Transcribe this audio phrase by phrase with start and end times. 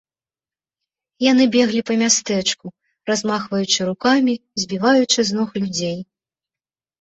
[1.31, 2.67] Яны беглі па мястэчку,
[3.11, 5.95] размахваючы рукамі, збіваючы з ног людзей.